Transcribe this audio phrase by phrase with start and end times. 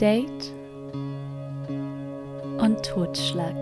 [0.00, 0.52] Date
[2.58, 3.54] und Totschlag.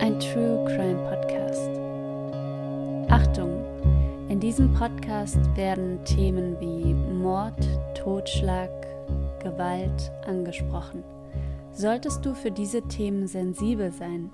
[0.00, 1.68] Ein True Crime Podcast.
[3.10, 3.62] Achtung,
[4.30, 8.70] in diesem Podcast werden Themen wie Mord, Totschlag,
[9.42, 11.04] Gewalt angesprochen.
[11.72, 14.32] Solltest du für diese Themen sensibel sein,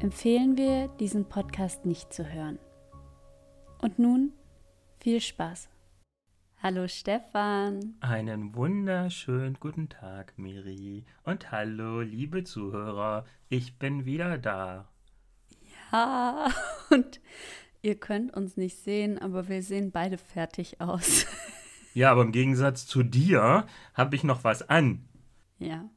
[0.00, 2.58] empfehlen wir, diesen Podcast nicht zu hören.
[3.80, 4.32] Und nun
[5.00, 5.70] viel Spaß.
[6.64, 7.96] Hallo Stefan.
[7.98, 11.04] Einen wunderschönen guten Tag, Miri.
[11.24, 13.24] Und hallo, liebe Zuhörer.
[13.48, 14.88] Ich bin wieder da.
[15.90, 16.52] Ja,
[16.90, 17.20] und
[17.82, 21.26] ihr könnt uns nicht sehen, aber wir sehen beide fertig aus.
[21.94, 25.06] Ja, aber im Gegensatz zu dir habe ich noch was an.
[25.58, 25.90] Ja.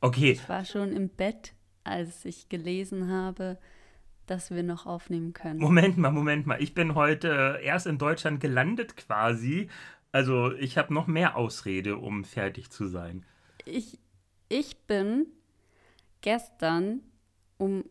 [0.00, 0.32] Okay.
[0.32, 3.58] Ich war schon im Bett, als ich gelesen habe,
[4.30, 5.58] dass wir noch aufnehmen können.
[5.58, 6.62] Moment mal, Moment mal.
[6.62, 9.68] Ich bin heute erst in Deutschland gelandet quasi.
[10.12, 13.24] Also ich habe noch mehr Ausrede, um fertig zu sein.
[13.64, 13.98] Ich,
[14.48, 15.26] ich bin
[16.20, 17.00] gestern
[17.58, 17.84] um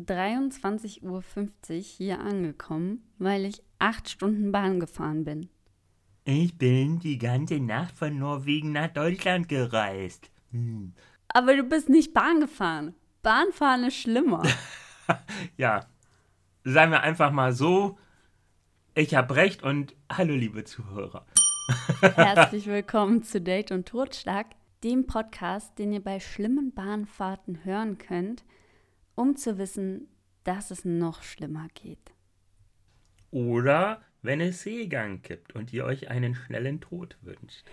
[0.00, 1.22] 23.50 Uhr
[1.80, 5.48] hier angekommen, weil ich acht Stunden Bahn gefahren bin.
[6.24, 10.30] Ich bin die ganze Nacht von Norwegen nach Deutschland gereist.
[10.52, 10.92] Hm.
[11.28, 12.94] Aber du bist nicht Bahn gefahren.
[13.22, 14.42] Bahnfahren ist schlimmer.
[15.56, 15.86] ja,
[16.64, 17.98] seien wir einfach mal so,
[18.94, 21.26] ich habe recht und hallo liebe Zuhörer.
[22.00, 24.46] Herzlich willkommen zu Date und Totschlag,
[24.84, 28.44] dem Podcast, den ihr bei schlimmen Bahnfahrten hören könnt,
[29.14, 30.08] um zu wissen,
[30.44, 32.12] dass es noch schlimmer geht.
[33.30, 37.64] Oder wenn es Seegang gibt und ihr euch einen schnellen Tod wünscht.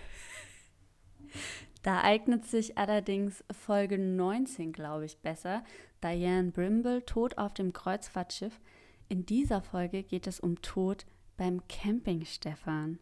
[1.82, 5.64] Da eignet sich allerdings Folge 19, glaube ich, besser.
[6.02, 8.60] Diane Brimble, Tod auf dem Kreuzfahrtschiff.
[9.08, 11.04] In dieser Folge geht es um Tod
[11.36, 12.98] beim Camping, Stefan.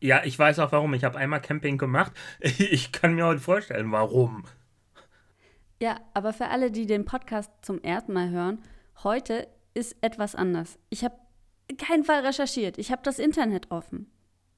[0.00, 0.92] Ja, ich weiß auch warum.
[0.94, 2.12] Ich habe einmal Camping gemacht.
[2.40, 4.44] Ich kann mir heute vorstellen, warum.
[5.80, 8.62] Ja, aber für alle, die den Podcast zum ersten Mal hören,
[9.02, 10.78] heute ist etwas anders.
[10.90, 11.16] Ich habe
[11.78, 12.78] keinen Fall recherchiert.
[12.78, 14.10] Ich habe das Internet offen,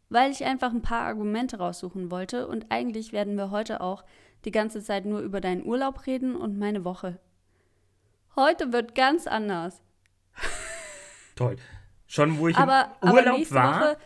[0.09, 2.49] weil ich einfach ein paar Argumente raussuchen wollte.
[2.49, 4.05] Und eigentlich werden wir heute auch
[4.47, 7.19] die ganze Zeit nur über deinen Urlaub reden und meine Woche.
[8.37, 9.83] Heute wird ganz anders.
[11.35, 11.57] Toll.
[12.07, 13.97] Schon wo ich aber, im Urlaub aber nächste war.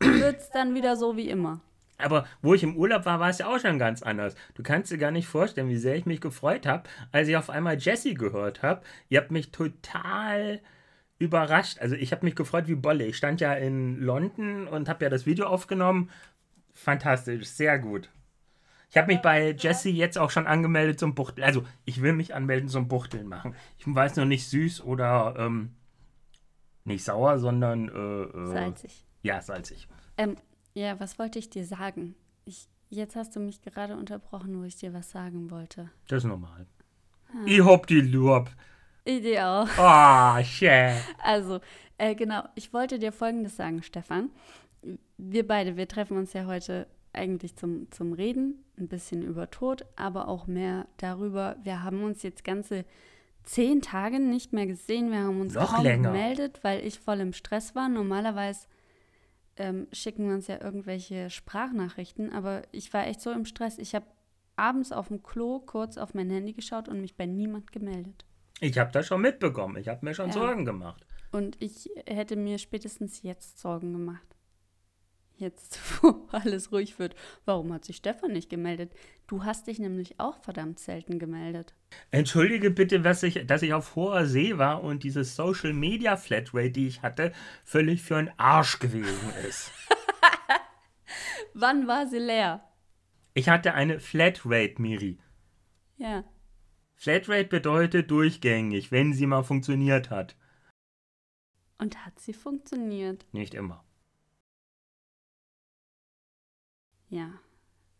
[0.00, 1.60] Wird es dann wieder so wie immer.
[1.98, 4.36] Aber wo ich im Urlaub war, war es ja auch schon ganz anders.
[4.54, 7.50] Du kannst dir gar nicht vorstellen, wie sehr ich mich gefreut habe, als ich auf
[7.50, 8.82] einmal Jessie gehört habe.
[9.08, 10.60] Ihr habt mich total
[11.18, 11.80] überrascht.
[11.80, 13.04] Also ich habe mich gefreut wie Bolle.
[13.04, 16.10] Ich stand ja in London und habe ja das Video aufgenommen.
[16.72, 18.08] Fantastisch, sehr gut.
[18.90, 21.44] Ich habe mich bei Jessie jetzt auch schon angemeldet zum Buchteln.
[21.44, 23.54] Also ich will mich anmelden zum Buchteln machen.
[23.76, 25.74] Ich weiß noch nicht süß oder ähm,
[26.84, 29.04] nicht sauer, sondern äh, äh, Salzig.
[29.22, 29.88] Ja, salzig.
[30.16, 30.36] Ähm,
[30.74, 32.14] ja, was wollte ich dir sagen?
[32.44, 35.90] Ich, jetzt hast du mich gerade unterbrochen, wo ich dir was sagen wollte.
[36.06, 36.66] Das ist normal.
[37.44, 38.50] Ich hab die Lob.
[39.04, 39.68] Ich dir auch.
[39.78, 40.92] Ah, shit.
[41.22, 41.60] Also,
[41.98, 44.30] äh, genau, ich wollte dir Folgendes sagen, Stefan.
[45.18, 49.84] Wir beide, wir treffen uns ja heute eigentlich zum, zum Reden, ein bisschen über Tod,
[49.96, 51.56] aber auch mehr darüber.
[51.62, 52.84] Wir haben uns jetzt ganze
[53.44, 55.10] zehn Tage nicht mehr gesehen.
[55.10, 56.12] Wir haben uns Noch kaum länger.
[56.12, 57.88] gemeldet, weil ich voll im Stress war.
[57.88, 58.66] Normalerweise
[59.56, 63.78] ähm, schicken wir uns ja irgendwelche Sprachnachrichten, aber ich war echt so im Stress.
[63.78, 64.06] Ich habe
[64.56, 68.24] abends auf dem Klo kurz auf mein Handy geschaut und mich bei niemand gemeldet.
[68.60, 69.76] Ich habe das schon mitbekommen.
[69.76, 70.32] Ich habe mir schon Ja.
[70.32, 71.06] Sorgen gemacht.
[71.30, 74.36] Und ich hätte mir spätestens jetzt Sorgen gemacht.
[75.38, 77.14] Jetzt, wo alles ruhig wird.
[77.44, 78.92] Warum hat sich Stefan nicht gemeldet?
[79.28, 81.74] Du hast dich nämlich auch verdammt selten gemeldet.
[82.10, 86.72] Entschuldige bitte, was ich, dass ich auf hoher See war und diese Social Media Flatrate,
[86.72, 87.32] die ich hatte,
[87.64, 89.70] völlig für einen Arsch gewesen ist.
[91.54, 92.64] Wann war sie leer?
[93.34, 95.20] Ich hatte eine Flatrate, Miri.
[95.98, 96.24] Ja.
[96.96, 100.36] Flatrate bedeutet durchgängig, wenn sie mal funktioniert hat.
[101.78, 103.24] Und hat sie funktioniert?
[103.30, 103.84] Nicht immer.
[107.08, 107.30] Ja.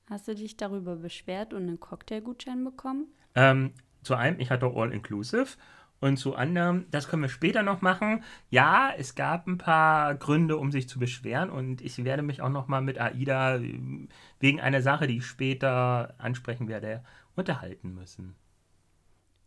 [0.09, 3.09] Hast du dich darüber beschwert und einen Cocktailgutschein bekommen?
[3.35, 3.73] Ähm,
[4.03, 5.57] zu einem, ich hatte All-Inclusive.
[6.01, 8.23] Und zu anderem, das können wir später noch machen.
[8.51, 11.51] Ja, es gab ein paar Gründe, um sich zu beschweren.
[11.51, 14.09] Und ich werde mich auch noch mal mit AIDA äh,
[14.39, 17.03] wegen einer Sache, die ich später ansprechen werde,
[17.35, 18.37] unterhalten müssen.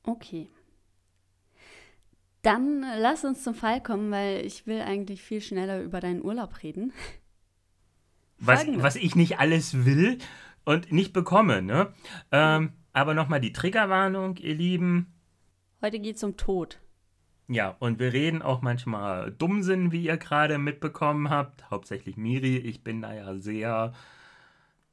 [0.04, 0.50] Okay.
[2.42, 6.64] Dann lass uns zum Fall kommen, weil ich will eigentlich viel schneller über deinen Urlaub
[6.64, 6.92] reden.
[8.42, 10.18] Was, was ich nicht alles will
[10.66, 11.62] und nicht bekomme.
[11.62, 11.94] Ne?
[12.32, 15.14] Ähm, aber noch mal die Triggerwarnung, ihr Lieben.
[15.82, 16.80] Heute geht es um Tod.
[17.48, 21.70] Ja, und wir reden auch manchmal Dummsinn, wie ihr gerade mitbekommen habt.
[21.70, 22.58] Hauptsächlich Miri.
[22.58, 23.94] Ich bin da ja sehr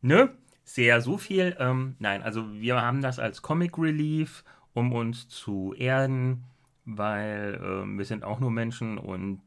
[0.01, 0.31] ne?
[0.65, 1.57] Sehr so viel.
[1.59, 6.45] Ähm, nein, also wir haben das als Comic Relief, um uns zu erden,
[6.85, 9.41] weil ähm, wir sind auch nur Menschen und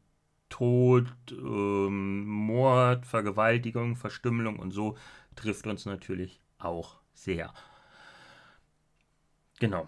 [0.51, 4.98] Tod, ähm, Mord, Vergewaltigung, Verstümmelung und so
[5.36, 7.51] trifft uns natürlich auch sehr.
[9.59, 9.88] Genau.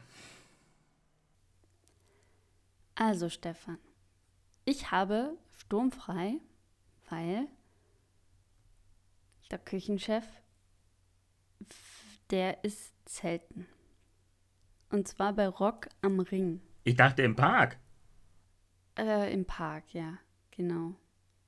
[2.95, 3.77] Also Stefan,
[4.65, 6.39] ich habe sturmfrei,
[7.09, 7.47] weil
[9.51, 10.25] der Küchenchef,
[12.29, 13.67] der ist Zelten.
[14.89, 16.61] Und zwar bei Rock am Ring.
[16.83, 17.79] Ich dachte im Park.
[18.97, 20.19] Äh, im Park, ja,
[20.55, 20.95] genau.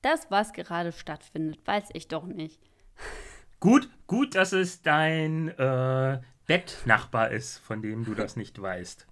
[0.02, 2.60] Das, was gerade stattfindet, weiß ich doch nicht.
[3.60, 9.06] Gut, gut, dass es dein äh, Bettnachbar ist, von dem du das nicht weißt.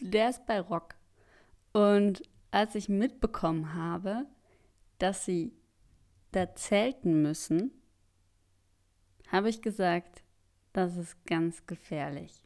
[0.00, 0.94] Der ist bei Rock.
[1.72, 4.24] Und als ich mitbekommen habe,
[4.98, 5.52] dass sie
[6.32, 7.72] da zelten müssen,
[9.28, 10.22] habe ich gesagt,
[10.72, 12.44] das ist ganz gefährlich.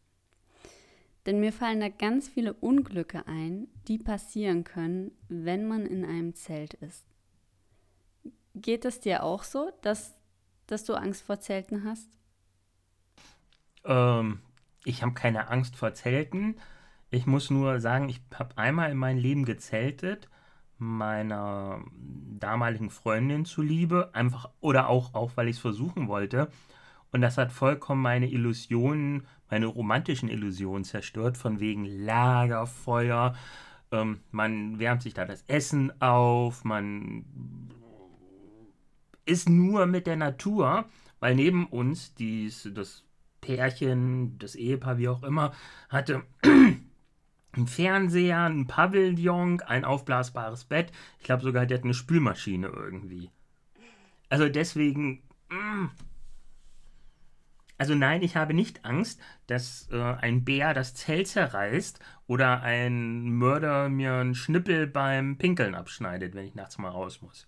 [1.29, 6.35] Denn mir fallen da ganz viele Unglücke ein, die passieren können, wenn man in einem
[6.35, 7.05] Zelt ist.
[8.55, 10.15] Geht es dir auch so, dass,
[10.69, 12.09] dass du Angst vor Zelten hast?
[13.85, 14.41] Ähm,
[14.87, 16.57] ich habe keine Angst vor Zelten.
[17.11, 20.31] Ich muss nur sagen, ich habe einmal in meinem Leben gezeltet,
[20.79, 21.85] meiner
[22.39, 26.51] damaligen Freundin zuliebe, einfach oder auch, auch weil ich es versuchen wollte.
[27.13, 33.35] Und das hat vollkommen meine Illusionen, meine romantischen Illusionen zerstört, von wegen Lagerfeuer.
[33.91, 37.25] Ähm, man wärmt sich da das Essen auf, man
[39.25, 40.87] ist nur mit der Natur,
[41.21, 43.05] weil neben uns dies, das
[43.41, 45.53] Pärchen, das Ehepaar, wie auch immer,
[45.89, 46.23] hatte
[47.53, 50.93] einen Fernseher, ein Pavillon, ein aufblasbares Bett.
[51.19, 53.31] Ich glaube sogar, der hat eine Spülmaschine irgendwie.
[54.29, 55.23] Also deswegen.
[55.49, 55.91] Mh.
[57.79, 63.31] Also nein, ich habe nicht Angst, dass äh, ein Bär das Zelt zerreißt oder ein
[63.31, 67.47] Mörder mir einen Schnippel beim Pinkeln abschneidet, wenn ich nachts mal raus muss.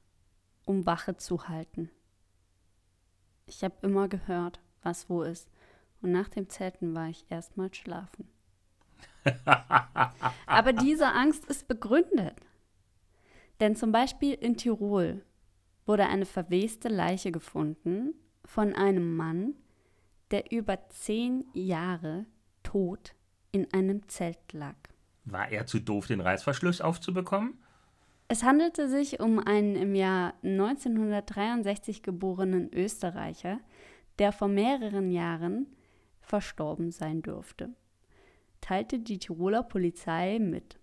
[0.64, 1.90] um Wache zu halten.
[3.46, 5.48] Ich habe immer gehört, was wo ist.
[6.00, 8.28] Und nach dem Zelten war ich erstmal schlafen.
[10.46, 12.36] Aber diese Angst ist begründet.
[13.60, 15.24] Denn zum Beispiel in Tirol
[15.86, 18.14] wurde eine verweste Leiche gefunden
[18.44, 19.54] von einem Mann,
[20.30, 22.26] der über zehn Jahre
[22.62, 23.14] tot
[23.52, 24.76] in einem Zelt lag.
[25.24, 27.58] War er zu doof, den Reißverschluss aufzubekommen?
[28.28, 33.58] Es handelte sich um einen im Jahr 1963 geborenen Österreicher,
[34.18, 35.66] der vor mehreren Jahren
[36.20, 37.70] verstorben sein dürfte,
[38.60, 40.78] teilte die Tiroler Polizei mit.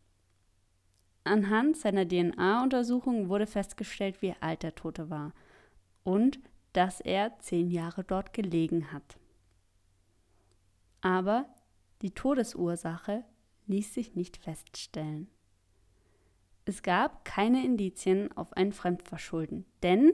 [1.24, 5.34] Anhand seiner DNA-Untersuchung wurde festgestellt, wie alt der Tote war
[6.04, 6.40] und
[6.74, 9.18] dass er zehn Jahre dort gelegen hat.
[11.06, 11.46] Aber
[12.02, 13.24] die Todesursache
[13.68, 15.28] ließ sich nicht feststellen.
[16.66, 20.14] Es gab keine Indizien auf ein Fremdverschulden, denn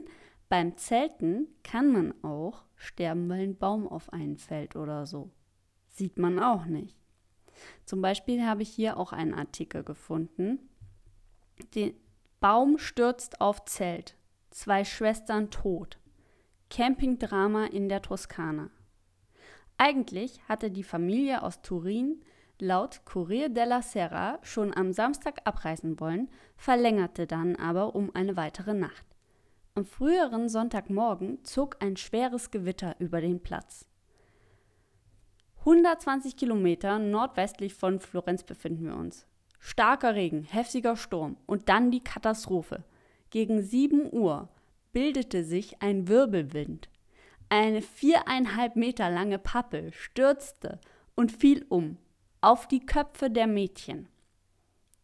[0.50, 5.30] beim Zelten kann man auch sterben, weil ein Baum auf einen fällt oder so.
[5.88, 6.98] Sieht man auch nicht.
[7.86, 10.58] Zum Beispiel habe ich hier auch einen Artikel gefunden.
[11.74, 11.92] Der
[12.38, 14.18] Baum stürzt auf Zelt.
[14.50, 15.98] Zwei Schwestern tot.
[16.68, 18.68] Campingdrama in der Toskana.
[19.84, 22.22] Eigentlich hatte die Familie aus Turin
[22.60, 28.74] laut Corriere della Sera schon am Samstag abreisen wollen, verlängerte dann aber um eine weitere
[28.74, 29.04] Nacht.
[29.74, 33.88] Am früheren Sonntagmorgen zog ein schweres Gewitter über den Platz.
[35.58, 39.26] 120 Kilometer nordwestlich von Florenz befinden wir uns.
[39.58, 42.84] Starker Regen, heftiger Sturm und dann die Katastrophe.
[43.30, 44.48] Gegen 7 Uhr
[44.92, 46.88] bildete sich ein Wirbelwind.
[47.54, 50.80] Eine viereinhalb Meter lange Pappel stürzte
[51.14, 51.98] und fiel um
[52.40, 54.08] auf die Köpfe der Mädchen.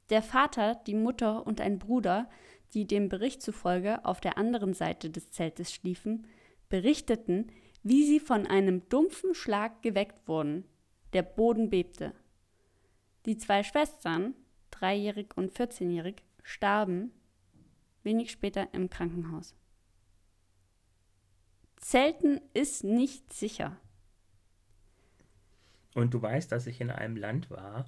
[0.08, 2.26] Der Vater, die Mutter und ein Bruder,
[2.72, 6.26] die dem Bericht zufolge auf der anderen Seite des Zeltes schliefen,
[6.70, 7.52] berichteten,
[7.82, 10.64] wie sie von einem dumpfen Schlag geweckt wurden.
[11.12, 12.14] Der Boden bebte.
[13.26, 14.34] Die zwei Schwestern,
[14.70, 17.12] dreijährig und vierzehnjährig, starben
[18.04, 19.54] wenig später im Krankenhaus.
[21.80, 23.76] Zelten ist nicht sicher.
[25.94, 27.86] Und du weißt, dass ich in einem Land war,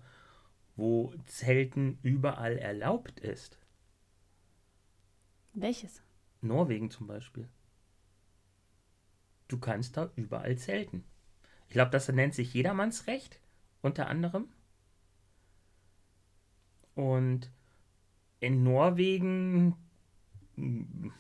[0.77, 3.59] wo Zelten überall erlaubt ist.
[5.53, 6.03] Welches?
[6.41, 7.49] Norwegen zum Beispiel.
[9.49, 11.05] Du kannst da überall zelten.
[11.67, 13.41] Ich glaube, das nennt sich Jedermannsrecht,
[13.83, 14.49] unter anderem.
[16.95, 17.51] Und
[18.41, 19.77] in Norwegen
[20.57, 21.13] hm,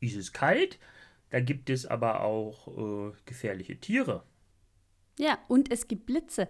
[0.00, 0.78] ist es kalt,
[1.30, 4.24] da gibt es aber auch äh, gefährliche Tiere.
[5.18, 6.48] Ja, und es gibt Blitze.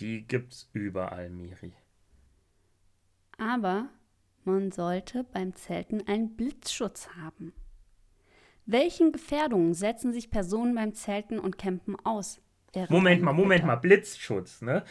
[0.00, 1.72] Die gibt's überall, Miri.
[3.38, 3.88] Aber
[4.44, 7.52] man sollte beim Zelten einen Blitzschutz haben.
[8.66, 12.40] Welchen Gefährdungen setzen sich Personen beim Zelten und Campen aus?
[12.90, 14.84] Moment mal, Moment mal, Blitzschutz, ne?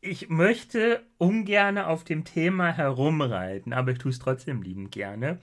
[0.00, 5.40] Ich möchte ungern auf dem Thema herumreiten, aber ich tue es trotzdem liebend gerne.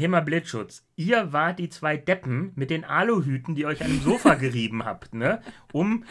[0.00, 0.86] Thema Blitzschutz.
[0.96, 5.12] Ihr wart die zwei Deppen mit den Aluhüten, die euch an dem Sofa gerieben habt,
[5.12, 5.42] ne?
[5.74, 6.04] Um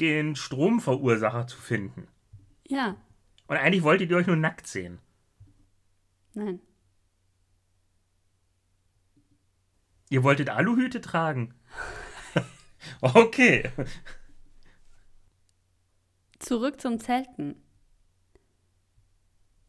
[0.00, 2.08] den Stromverursacher zu finden.
[2.66, 2.96] Ja.
[3.46, 5.00] Und eigentlich wolltet ihr euch nur nackt sehen.
[6.32, 6.60] Nein.
[10.08, 11.52] Ihr wolltet Aluhüte tragen.
[13.02, 13.70] okay.
[16.38, 17.63] Zurück zum Zelten.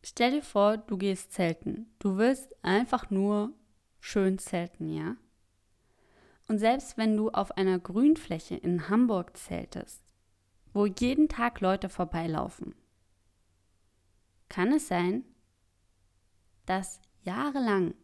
[0.08, 1.88] Stell dir vor, du gehst zelten.
[1.98, 3.54] Du willst einfach nur
[4.00, 5.16] schön zelten, ja?
[6.48, 10.04] Und selbst wenn du auf einer Grünfläche in Hamburg zeltest,
[10.74, 12.76] wo jeden Tag Leute vorbeilaufen,
[14.48, 15.24] kann es sein,
[16.68, 17.96] dass jahrelang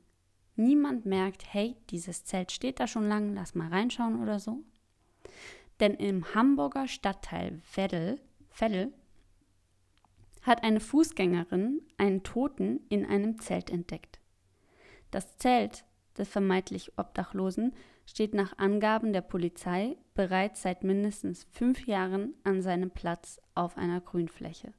[0.56, 4.64] niemand merkt, hey, dieses Zelt steht da schon lang, lass mal reinschauen oder so.
[5.80, 8.92] Denn im Hamburger Stadtteil Veddel, Veddel
[10.42, 14.20] hat eine Fußgängerin einen Toten in einem Zelt entdeckt.
[15.12, 15.84] Das Zelt
[16.18, 17.74] des vermeintlich Obdachlosen
[18.06, 24.02] steht nach Angaben der Polizei bereits seit mindestens fünf Jahren an seinem Platz auf einer
[24.02, 24.74] Grünfläche.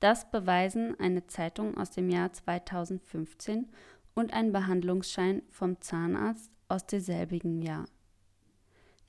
[0.00, 3.68] Das beweisen eine Zeitung aus dem Jahr 2015
[4.14, 7.86] und ein Behandlungsschein vom Zahnarzt aus demselbigen Jahr.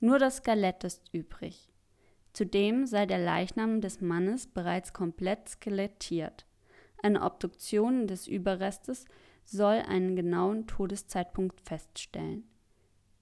[0.00, 1.69] Nur das Skelett ist übrig.
[2.40, 6.46] Zudem sei der Leichnam des Mannes bereits komplett skelettiert.
[7.02, 9.04] Eine Obduktion des Überrestes
[9.44, 12.48] soll einen genauen Todeszeitpunkt feststellen.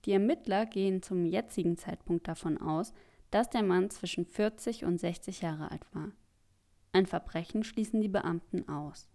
[0.04, 2.92] Die Ermittler gehen zum jetzigen Zeitpunkt davon aus,
[3.32, 6.12] dass der Mann zwischen 40 und 60 Jahre alt war.
[6.92, 9.08] Ein Verbrechen schließen die Beamten aus.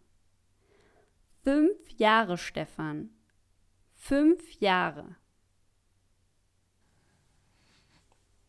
[1.44, 3.10] Fünf Jahre, Stefan.
[3.94, 5.16] Fünf Jahre.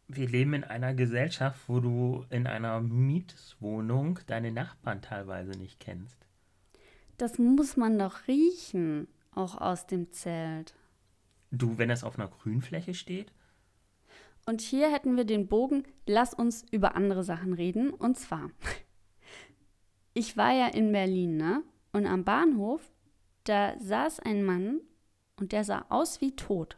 [0.06, 6.26] Wir leben in einer Gesellschaft, wo du in einer Mietwohnung deine Nachbarn teilweise nicht kennst.
[7.16, 10.74] Das muss man doch riechen, auch aus dem Zelt.
[11.50, 13.32] Du, wenn das auf einer Grünfläche steht?
[14.46, 17.90] Und hier hätten wir den Bogen, lass uns über andere Sachen reden.
[17.90, 18.50] Und zwar,
[20.12, 21.62] ich war ja in Berlin, ne?
[21.92, 22.82] Und am Bahnhof,
[23.44, 24.80] da saß ein Mann
[25.36, 26.76] und der sah aus wie tot.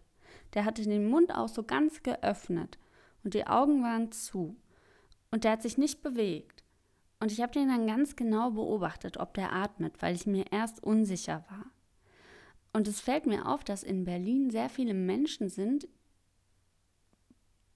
[0.54, 2.78] Der hatte den Mund auch so ganz geöffnet
[3.26, 4.54] und die Augen waren zu.
[5.33, 6.62] Und der hat sich nicht bewegt.
[7.18, 10.80] Und ich habe den dann ganz genau beobachtet, ob der atmet, weil ich mir erst
[10.80, 11.66] unsicher war.
[12.73, 15.88] Und es fällt mir auf, dass in Berlin sehr viele Menschen sind,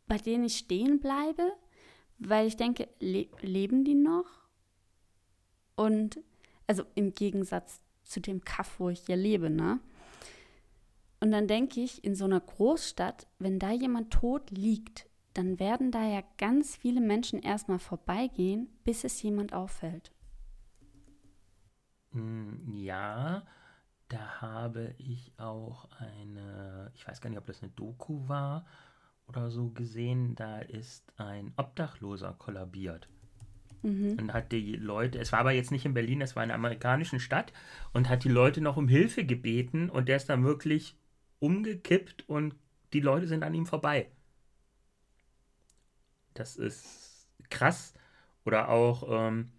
[0.06, 1.52] bei denen ich stehen bleibe,
[2.20, 4.46] weil ich denke, le leben die noch?
[5.74, 6.20] Und
[6.68, 9.80] also im Gegensatz zu dem Kaff, wo ich hier lebe, ne?
[11.18, 15.90] Und dann denke ich, in so einer Großstadt, wenn da jemand tot liegt, dann werden
[15.90, 20.12] da ja ganz viele Menschen erstmal vorbeigehen, bis es jemand auffällt.
[22.12, 23.44] Hm, ja,
[24.08, 28.66] da habe ich auch eine, ich weiß gar nicht, ob das eine Doku war
[29.28, 33.08] oder so gesehen, da ist ein Obdachloser kollabiert.
[33.82, 34.16] Mhm.
[34.18, 36.58] Und hat die Leute, es war aber jetzt nicht in Berlin, es war in einer
[36.58, 37.52] amerikanischen Stadt
[37.92, 40.96] und hat die Leute noch um Hilfe gebeten und der ist dann wirklich
[41.38, 42.56] umgekippt und
[42.92, 44.10] die Leute sind an ihm vorbei.
[46.34, 47.94] Das ist krass.
[48.44, 49.50] Oder auch, ähm,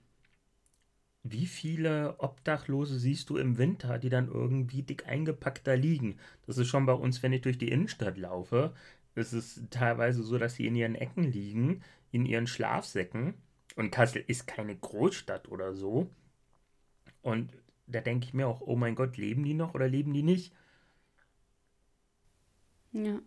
[1.23, 6.17] wie viele Obdachlose siehst du im Winter, die dann irgendwie dick eingepackt da liegen?
[6.47, 8.73] Das ist schon bei uns, wenn ich durch die Innenstadt laufe.
[9.15, 13.33] Es ist teilweise so, dass sie in ihren Ecken liegen, in ihren Schlafsäcken
[13.75, 16.09] und Kassel ist keine Großstadt oder so.
[17.23, 17.51] Und
[17.87, 20.53] da denke ich mir auch, oh mein Gott, leben die noch oder leben die nicht?
[22.93, 23.21] Ja.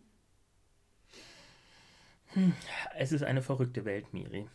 [2.96, 4.48] Es ist eine verrückte Welt, Miri.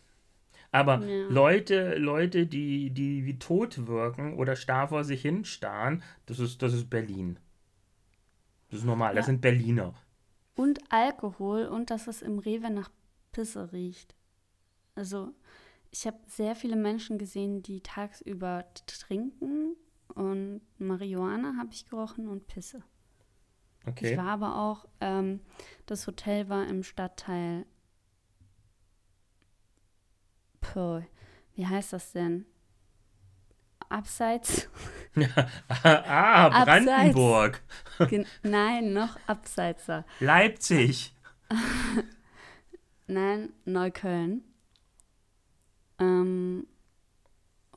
[0.72, 1.26] Aber ja.
[1.28, 6.62] Leute, Leute, die, die wie tot wirken oder starr vor sich hin starren, das ist,
[6.62, 7.38] das ist Berlin.
[8.70, 9.16] Das ist normal, ja.
[9.16, 9.94] das sind Berliner.
[10.54, 12.90] und Alkohol und dass es im Rewe nach
[13.32, 14.14] Pisse riecht.
[14.94, 15.32] Also
[15.90, 19.76] ich habe sehr viele Menschen gesehen, die tagsüber trinken
[20.14, 22.82] und Marihuana habe ich gerochen und Pisse.
[23.86, 24.12] Okay.
[24.12, 25.40] Ich war aber auch, ähm,
[25.86, 27.66] das Hotel war im Stadtteil.
[30.60, 31.02] Puh,
[31.54, 32.44] wie heißt das denn?
[33.88, 34.68] Abseits.
[35.82, 37.62] ah, Brandenburg.
[37.98, 38.28] Abseits.
[38.42, 40.04] Nein, noch abseitser.
[40.20, 41.12] Leipzig.
[43.08, 44.44] Nein, Neukölln.
[45.98, 46.68] Ähm,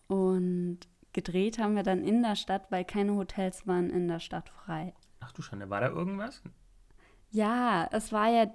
[0.07, 0.79] und
[1.13, 4.93] gedreht haben wir dann in der Stadt, weil keine Hotels waren in der Stadt frei.
[5.23, 6.41] Ach du Schande, war da irgendwas?
[7.31, 8.53] Ja, es war ja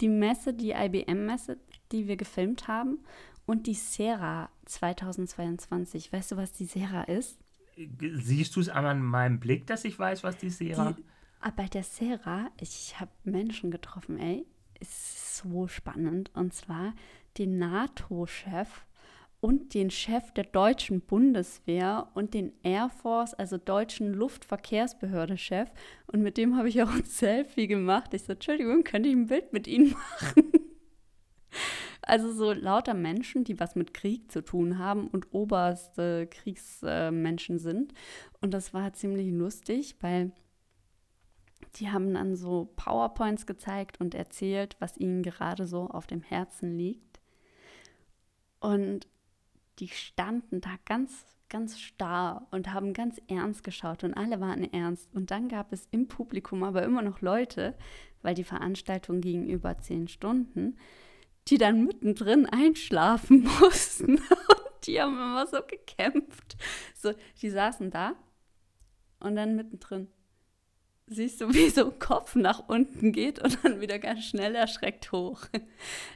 [0.00, 1.58] die Messe, die IBM-Messe,
[1.92, 2.98] die wir gefilmt haben
[3.46, 6.12] und die Sera 2022.
[6.12, 7.38] Weißt du, was die Sera ist?
[7.98, 10.92] Siehst du es an meinem Blick, dass ich weiß, was die Sera?
[10.92, 11.04] Die,
[11.40, 14.46] ah, bei der Sera, ich habe Menschen getroffen, ey,
[14.78, 16.30] ist so spannend.
[16.34, 16.94] Und zwar
[17.38, 18.84] den NATO-Chef
[19.40, 25.70] und den Chef der deutschen Bundeswehr und den Air Force, also deutschen Luftverkehrsbehörde-Chef.
[26.06, 28.12] Und mit dem habe ich auch ein Selfie gemacht.
[28.12, 30.52] Ich so, Entschuldigung, könnte ich ein Bild mit Ihnen machen?
[32.02, 37.92] Also so lauter Menschen, die was mit Krieg zu tun haben und oberste Kriegsmenschen sind.
[38.40, 40.32] Und das war ziemlich lustig, weil
[41.76, 46.76] die haben dann so PowerPoints gezeigt und erzählt, was ihnen gerade so auf dem Herzen
[46.76, 47.20] liegt.
[48.58, 49.06] Und
[49.80, 55.08] die standen da ganz, ganz starr und haben ganz ernst geschaut und alle waren ernst.
[55.14, 57.74] Und dann gab es im Publikum aber immer noch Leute,
[58.22, 60.76] weil die Veranstaltung ging über zehn Stunden,
[61.48, 64.16] die dann mittendrin einschlafen mussten.
[64.16, 66.56] Und die haben immer so gekämpft.
[66.94, 68.12] So, die saßen da
[69.18, 70.08] und dann mittendrin
[71.10, 75.12] siehst du, wie so ein Kopf nach unten geht und dann wieder ganz schnell erschreckt
[75.12, 75.42] hoch.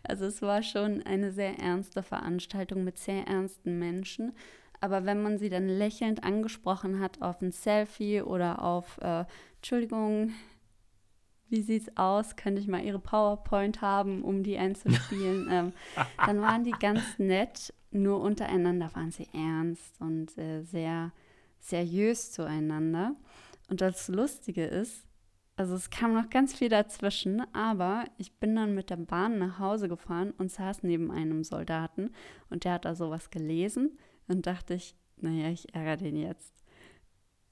[0.03, 4.33] Also es war schon eine sehr ernste Veranstaltung mit sehr ernsten Menschen.
[4.81, 9.25] Aber wenn man sie dann lächelnd angesprochen hat auf ein Selfie oder auf, äh,
[9.57, 10.33] Entschuldigung,
[11.49, 12.37] wie sieht's aus?
[12.37, 15.49] Könnte ich mal ihre PowerPoint haben, um die einzuspielen?
[15.51, 15.73] ähm,
[16.19, 21.13] dann waren die ganz nett, nur untereinander waren sie ernst und äh, sehr
[21.61, 23.15] seriös zueinander.
[23.69, 25.07] Und das Lustige ist,
[25.57, 29.61] also es kam noch ganz viel dazwischen, aber ich bin dann mit der Bahn nach
[29.61, 32.11] Hause gefahren und saß neben einem Soldaten
[32.51, 33.97] und der hat da sowas gelesen
[34.27, 36.65] und dachte ich, naja, ich ärgere den jetzt.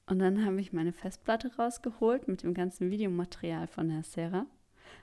[0.07, 4.47] Und dann habe ich meine Festplatte rausgeholt mit dem ganzen Videomaterial von der Sarah,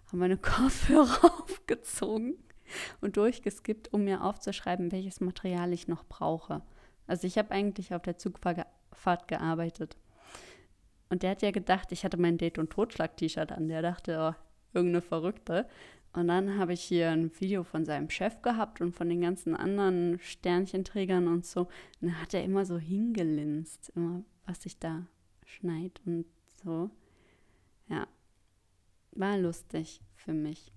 [0.07, 2.35] habe meine Kopfhörer aufgezogen
[2.99, 6.61] und durchgeskippt, um mir aufzuschreiben, welches Material ich noch brauche.
[7.07, 9.95] Also ich habe eigentlich auf der Zugfahrt gearbeitet.
[11.09, 13.67] Und der hat ja gedacht, ich hatte mein Date- und Totschlag-T-Shirt an.
[13.67, 14.43] Der dachte, oh,
[14.73, 15.67] irgendeine Verrückte.
[16.13, 19.55] Und dann habe ich hier ein Video von seinem Chef gehabt und von den ganzen
[19.55, 21.61] anderen Sternchenträgern und so.
[21.61, 25.05] Und dann hat er immer so hingelinst, immer was sich da
[25.45, 26.25] schneit und
[26.63, 26.89] so.
[27.87, 28.07] Ja,
[29.11, 30.71] war lustig für mich.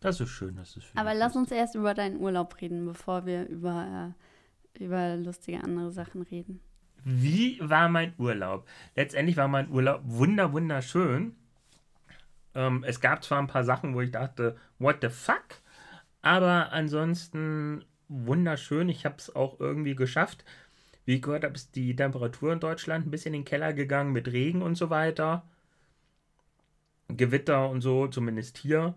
[0.00, 3.24] Das ist schön, das ist für Aber lass uns erst über deinen Urlaub reden, bevor
[3.26, 4.14] wir über,
[4.76, 6.60] äh, über lustige andere Sachen reden.
[7.08, 8.66] Wie war mein Urlaub?
[8.96, 11.36] Letztendlich war mein Urlaub wunder, wunderschön.
[12.52, 15.44] Ähm, es gab zwar ein paar Sachen, wo ich dachte, what the fuck?
[16.20, 18.88] Aber ansonsten wunderschön.
[18.88, 20.44] Ich habe es auch irgendwie geschafft.
[21.04, 24.12] Wie ich gehört habe, ist die Temperatur in Deutschland ein bisschen in den Keller gegangen
[24.12, 25.44] mit Regen und so weiter.
[27.06, 28.94] Gewitter und so, zumindest hier.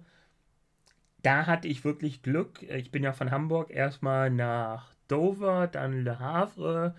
[1.21, 2.63] Da hatte ich wirklich Glück.
[2.63, 6.95] Ich bin ja von Hamburg erstmal nach Dover, dann Le Havre,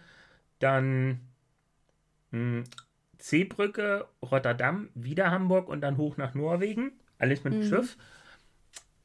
[0.61, 1.21] dann
[2.31, 2.65] hm,
[3.19, 6.93] Seebrücke, Rotterdam, wieder Hamburg und dann hoch nach Norwegen.
[7.19, 7.69] Alles mit dem mhm.
[7.69, 7.97] Schiff.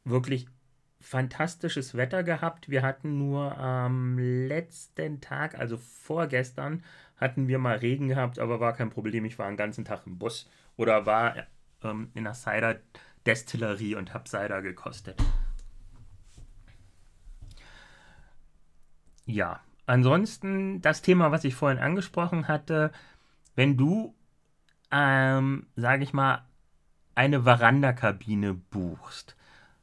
[0.03, 0.47] Wirklich
[1.01, 2.69] fantastisches Wetter gehabt.
[2.69, 6.83] Wir hatten nur am letzten Tag, also vorgestern,
[7.17, 9.25] hatten wir mal Regen gehabt, aber war kein Problem.
[9.25, 11.35] Ich war den ganzen Tag im Bus oder war
[11.83, 15.21] ähm, in der Cider-Destillerie und habe Cider gekostet.
[19.25, 22.91] Ja, ansonsten das Thema, was ich vorhin angesprochen hatte,
[23.55, 24.13] wenn du,
[24.91, 26.45] ähm, sage ich mal,
[27.15, 29.35] eine Verandakabine buchst,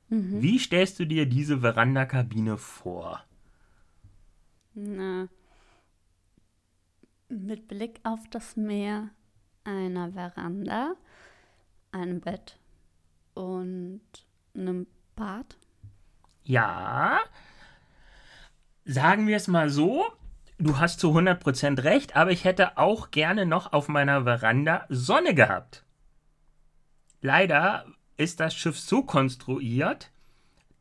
[0.09, 0.43] mhm.
[0.43, 3.25] wie stellst du dir diese Verandakabine vor?
[4.75, 5.29] Na,
[7.29, 9.11] mit Blick auf das Meer,
[9.65, 10.95] einer Veranda,
[11.91, 12.59] einem Bett
[13.35, 14.03] und
[14.55, 14.87] einem
[15.17, 15.57] Bad.
[16.45, 17.21] Ja,
[18.85, 20.05] sagen wir es mal so,
[20.59, 25.35] du hast zu 100% recht, aber ich hätte auch gerne noch auf meiner Veranda Sonne
[25.35, 25.85] gehabt.
[27.21, 30.11] leider ist das Schiff so konstruiert,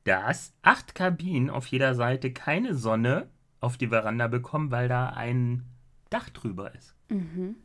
[0.03, 5.63] dass acht Kabinen auf jeder Seite keine Sonne auf die Veranda bekommen, weil da ein
[6.09, 6.95] Dach drüber ist.
[7.09, 7.55] Mhm.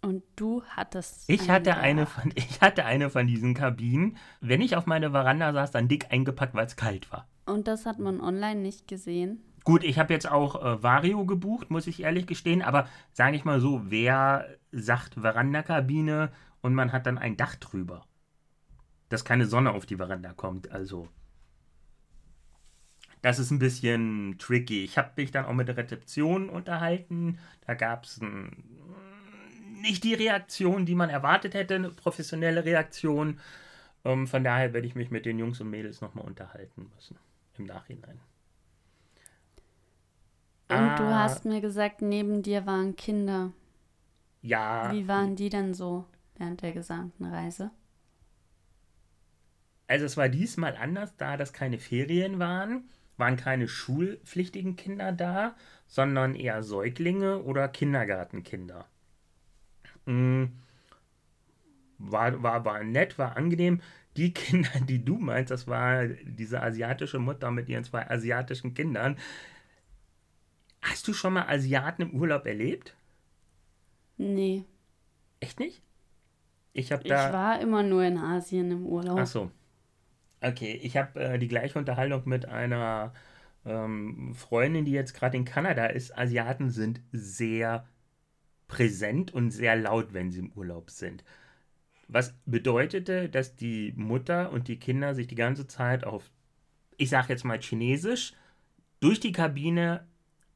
[0.00, 1.28] Und du hattest.
[1.28, 4.16] Ich hatte, eine von, ich hatte eine von diesen Kabinen.
[4.40, 7.28] Wenn ich auf meine Veranda saß, dann dick eingepackt, weil es kalt war.
[7.46, 9.42] Und das hat man online nicht gesehen.
[9.64, 13.44] Gut, ich habe jetzt auch äh, Vario gebucht, muss ich ehrlich gestehen, aber sage ich
[13.44, 18.06] mal so, wer sagt Verandakabine und man hat dann ein Dach drüber,
[19.08, 21.08] dass keine Sonne auf die Veranda kommt, also
[23.22, 24.82] das ist ein bisschen tricky.
[24.82, 28.20] Ich habe mich dann auch mit der Rezeption unterhalten, da gab es
[29.80, 33.40] nicht die Reaktion, die man erwartet hätte, eine professionelle Reaktion.
[34.04, 37.16] Ähm, von daher werde ich mich mit den Jungs und Mädels nochmal unterhalten müssen
[37.58, 38.18] im Nachhinein.
[40.72, 41.14] Und du Ah.
[41.14, 43.52] hast mir gesagt, neben dir waren Kinder.
[44.42, 46.04] Ja, Wie waren die denn so
[46.36, 47.70] während der gesamten Reise?
[49.86, 55.54] also es war diesmal anders, da das keine Ferien waren, waren keine schulpflichtigen Kinder da,
[55.86, 58.86] sondern eher Säuglinge oder Kindergartenkinder.
[60.06, 60.62] Mm,
[61.98, 63.80] War, war, war nett, war angenehm.
[64.16, 69.16] Die Kinder, die du meinst, das war diese asiatische Mutter mit ihren zwei asiatischen Kindern.
[70.82, 72.94] Hast du schon mal Asiaten im Urlaub erlebt?
[74.18, 74.64] Nee,
[75.42, 75.82] Echt nicht?
[76.72, 77.32] Ich habe ich da.
[77.32, 79.18] war immer nur in Asien im Urlaub.
[79.18, 79.50] Ach so.
[80.40, 83.12] Okay, ich habe äh, die gleiche Unterhaltung mit einer
[83.66, 86.16] ähm, Freundin, die jetzt gerade in Kanada ist.
[86.16, 87.88] Asiaten sind sehr
[88.68, 91.24] präsent und sehr laut, wenn sie im Urlaub sind.
[92.06, 96.30] Was bedeutete, dass die Mutter und die Kinder sich die ganze Zeit auf,
[96.96, 98.32] ich sage jetzt mal Chinesisch,
[99.00, 100.06] durch die Kabine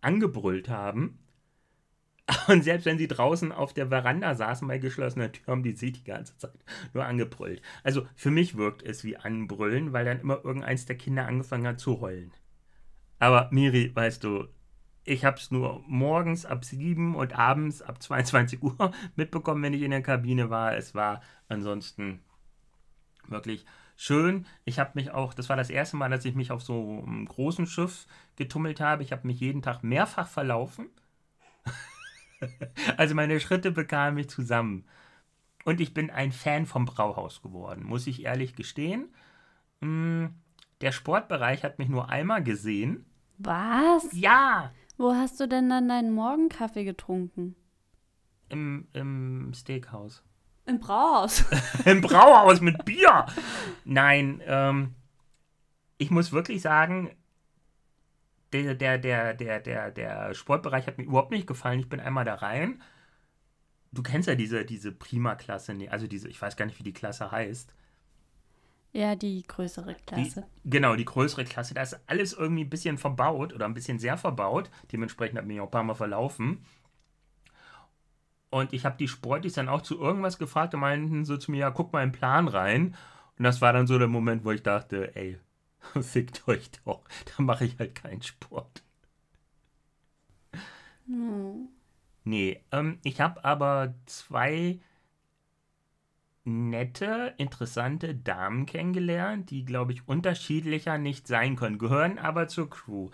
[0.07, 1.19] angebrüllt haben.
[2.49, 5.93] Und selbst wenn sie draußen auf der Veranda saßen bei geschlossener Tür, haben die sich
[5.93, 6.53] die ganze Zeit
[6.95, 7.61] nur angebrüllt.
[7.85, 11.81] Also für mich wirkt es wie Anbrüllen, weil dann immer irgendeins der Kinder angefangen hat
[11.81, 12.33] zu heulen.
[13.19, 14.49] Aber Miri, weißt du,
[15.05, 19.83] ich habe es nur morgens ab 7 und abends ab 22 Uhr mitbekommen, wenn ich
[19.83, 20.77] in der Kabine war.
[20.77, 22.21] Es war ansonsten
[23.29, 23.65] wirklich
[23.97, 24.47] schön.
[24.65, 27.27] Ich habe mich auch, das war das erste Mal, dass ich mich auf so einem
[27.27, 28.07] großen Schiff
[28.37, 29.03] getummelt habe.
[29.03, 30.89] Ich habe mich jeden Tag mehrfach verlaufen.
[32.97, 34.85] also meine Schritte bekamen mich zusammen.
[35.65, 39.09] Und ich bin ein Fan vom Brauhaus geworden, muss ich ehrlich gestehen.
[39.81, 40.27] Mm,
[40.83, 43.07] Der Sportbereich hat mich nur einmal gesehen.
[43.39, 44.05] Was?
[44.11, 47.57] Ja, Wo hast du denn dann deinen Morgenkaffee getrunken?
[48.49, 50.23] im, im Steakhouse.
[50.67, 51.45] Im Brauhaus.
[51.85, 53.27] Im Brauhaus mit Bier.
[53.85, 54.95] Nein, ähm,
[55.99, 57.11] ich muss wirklich sagen,
[58.53, 61.81] der, der, der, der, der, der Sportbereich hat mir überhaupt nicht gefallen.
[61.81, 62.83] Ich bin einmal da rein.
[63.93, 67.31] Du kennst ja diese, diese Prima-Klasse, also diese, ich weiß gar nicht, wie die Klasse
[67.31, 67.75] heißt.
[68.93, 70.47] ja, die größere Die, Klasse.
[70.65, 71.75] genau, die größere Klasse.
[71.75, 74.71] Da ist alles irgendwie ein bisschen verbaut oder ein bisschen sehr verbaut.
[74.93, 76.65] Dementsprechend hat mich auch ein paar Mal verlaufen.
[78.57, 81.59] Und ich habe die Sportis dann auch zu irgendwas gefragt und meinten so zu mir,
[81.59, 82.97] ja, guck mal im Plan rein.
[83.37, 85.39] Und das war dann so der Moment, wo ich dachte, ey,
[86.01, 87.03] fickt euch doch.
[87.27, 88.83] Da mache ich halt keinen Sport.
[91.07, 91.69] Hm.
[92.25, 94.81] Nee, ähm, ich habe aber zwei
[96.45, 103.11] nette, interessante Damen kennengelernt, die, glaube ich, unterschiedlicher nicht sein können, gehören aber zur Crew.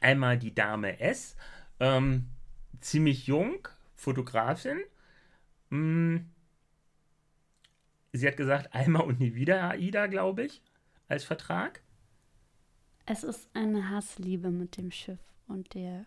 [0.00, 1.36] Einmal die Dame S,
[1.78, 2.30] ähm,
[2.80, 4.80] ziemlich jung, Fotografin.
[5.70, 6.18] Mm,
[8.12, 10.62] sie hat gesagt, einmal und nie wieder AIDA, glaube ich,
[11.08, 11.82] als Vertrag.
[13.06, 16.06] Es ist eine Hassliebe mit dem Schiff und der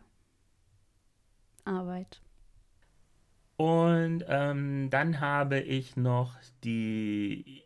[1.65, 2.21] Arbeit.
[3.57, 7.63] Und ähm, dann habe ich noch die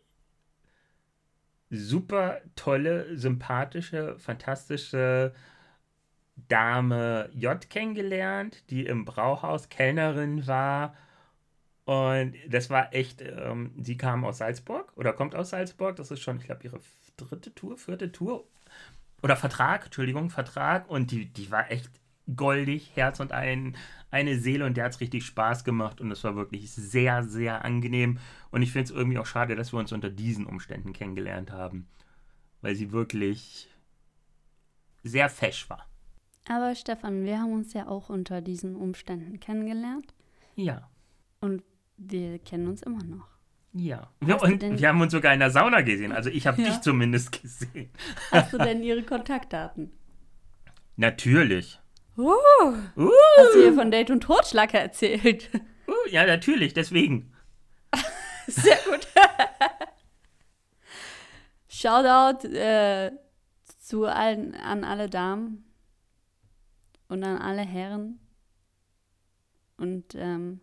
[1.69, 5.33] super tolle, sympathische, fantastische
[6.47, 10.95] Dame J kennengelernt, die im Brauhaus Kellnerin war.
[11.85, 15.95] Und das war echt, ähm, sie kam aus Salzburg oder kommt aus Salzburg.
[15.95, 16.79] Das ist schon, ich glaube, ihre
[17.15, 18.45] dritte Tour, vierte Tour.
[19.23, 20.89] Oder Vertrag, Entschuldigung, Vertrag.
[20.89, 21.89] Und die, die war echt
[22.35, 23.77] goldig, Herz und ein,
[24.11, 27.63] eine Seele und der hat es richtig Spaß gemacht und es war wirklich sehr, sehr
[27.63, 28.19] angenehm.
[28.51, 31.87] Und ich finde es irgendwie auch schade, dass wir uns unter diesen Umständen kennengelernt haben,
[32.61, 33.69] weil sie wirklich
[35.03, 35.87] sehr fesch war.
[36.49, 40.13] Aber Stefan, wir haben uns ja auch unter diesen Umständen kennengelernt
[40.55, 40.89] Ja,
[41.41, 41.63] und
[41.97, 43.27] wir kennen uns immer noch.
[43.73, 44.09] ja.
[44.21, 46.11] Wir, Hast und wir haben uns sogar in der Sauna gesehen.
[46.11, 46.69] Also ich habe Ja.
[46.69, 47.89] dich zumindest gesehen.
[48.31, 49.91] Hast du denn ihre Kontaktdaten?
[50.95, 51.79] Natürlich.
[52.17, 52.31] Uh,
[52.95, 55.49] Uh, hast du ihr von Date und Totschlag erzählt?
[55.87, 57.31] uh, ja, natürlich, deswegen.
[58.47, 59.07] Sehr gut.
[61.67, 63.11] Shoutout äh,
[63.79, 65.65] zu allen, an alle Damen
[67.09, 68.19] und an alle Herren.
[69.77, 70.59] Und ähm,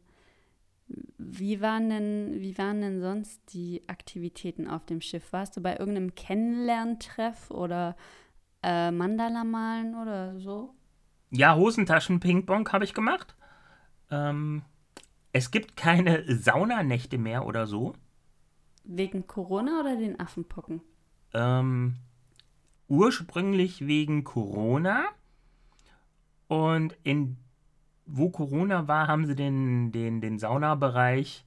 [1.18, 5.32] wie, waren denn, wie waren denn sonst die Aktivitäten auf dem Schiff?
[5.32, 7.96] Warst du bei irgendeinem Kennenlerntreff oder
[8.62, 10.74] äh, Mandala malen oder so?
[11.30, 13.34] Ja, Hosentaschen-Ping-Pong habe ich gemacht.
[14.10, 14.62] Ähm,
[15.32, 17.94] es gibt keine Saunanächte mehr oder so.
[18.84, 20.82] Wegen Corona oder den Affenpocken?
[21.32, 21.96] Ähm,
[22.88, 25.04] ursprünglich wegen Corona.
[26.54, 27.36] Und in
[28.06, 31.44] wo Corona war, haben sie den, den, den Saunabereich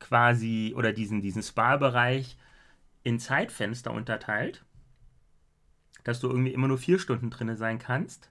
[0.00, 2.36] quasi oder diesen, diesen Spa-Bereich
[3.02, 4.64] in Zeitfenster unterteilt,
[6.02, 8.30] dass du irgendwie immer nur vier Stunden drin sein kannst.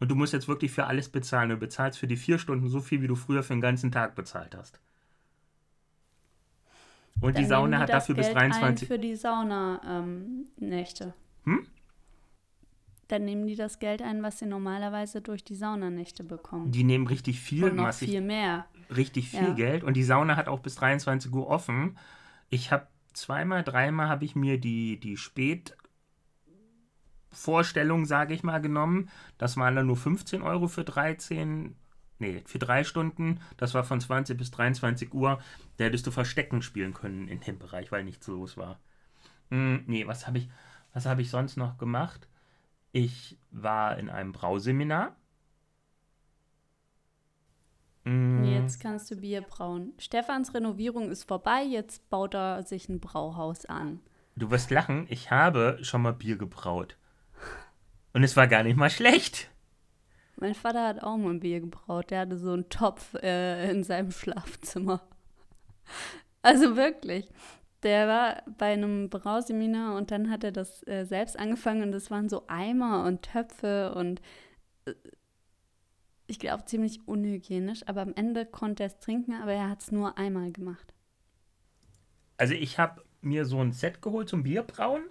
[0.00, 1.50] Und du musst jetzt wirklich für alles bezahlen.
[1.50, 4.14] Du bezahlst für die vier Stunden so viel, wie du früher für den ganzen Tag
[4.14, 4.80] bezahlt hast.
[7.20, 8.64] Und Dann die Sauna die hat dafür Geld bis 23.
[8.64, 11.14] Ein für die Saunanächte.
[11.46, 11.66] Ähm, hm?
[13.08, 16.70] Dann nehmen die das Geld ein, was sie normalerweise durch die Saunanächte bekommen.
[16.70, 17.64] Die nehmen richtig viel.
[17.64, 18.66] Und noch massig, viel mehr.
[18.94, 19.54] Richtig viel ja.
[19.54, 19.82] Geld.
[19.82, 21.96] Und die Sauna hat auch bis 23 Uhr offen.
[22.50, 25.74] Ich habe zweimal, dreimal habe ich mir die, die Spät
[27.30, 29.10] Vorstellung, sage ich mal, genommen.
[29.36, 31.76] Das waren dann nur 15 Euro für 13,
[32.18, 33.40] nee, für drei Stunden.
[33.56, 35.38] Das war von 20 bis 23 Uhr.
[35.76, 38.78] Da hättest du Verstecken spielen können in dem Bereich, weil nichts los war.
[39.50, 40.48] Hm, nee, was habe ich,
[40.92, 42.27] was habe ich sonst noch gemacht?
[42.92, 45.16] Ich war in einem Brauseminar.
[48.04, 48.44] Mm.
[48.44, 49.92] Jetzt kannst du Bier brauen.
[49.98, 54.00] Stefans Renovierung ist vorbei, jetzt baut er sich ein Brauhaus an.
[54.36, 56.96] Du wirst lachen, ich habe schon mal Bier gebraut.
[58.12, 59.50] Und es war gar nicht mal schlecht.
[60.36, 62.10] Mein Vater hat auch mal ein Bier gebraut.
[62.10, 65.02] Der hatte so einen Topf äh, in seinem Schlafzimmer.
[66.42, 67.28] Also wirklich
[67.82, 72.10] der war bei einem Brauseminar und dann hat er das äh, selbst angefangen und das
[72.10, 74.20] waren so Eimer und Töpfe und
[74.84, 74.94] äh,
[76.26, 79.92] ich glaube ziemlich unhygienisch, aber am Ende konnte er es trinken, aber er hat es
[79.92, 80.92] nur einmal gemacht.
[82.36, 85.02] Also ich habe mir so ein Set geholt zum Bierbrauen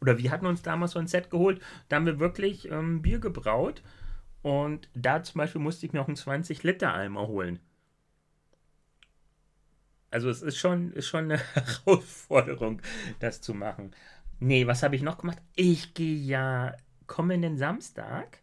[0.00, 3.20] oder wir hatten uns damals so ein Set geholt, da haben wir wirklich ähm, Bier
[3.20, 3.82] gebraut
[4.42, 7.60] und da zum Beispiel musste ich mir auch einen 20 Liter Eimer holen.
[10.14, 12.80] Also es ist schon, ist schon eine Herausforderung,
[13.18, 13.90] das zu machen.
[14.38, 15.38] Nee, was habe ich noch gemacht?
[15.56, 16.76] Ich gehe ja
[17.08, 18.38] kommenden Samstag